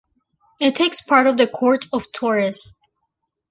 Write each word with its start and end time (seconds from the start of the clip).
It 0.59 0.73
takes 0.73 0.99
part 0.99 1.27
of 1.27 1.37
the 1.37 1.45
Court 1.47 1.85
of 1.93 2.11
Torres. 2.11 2.73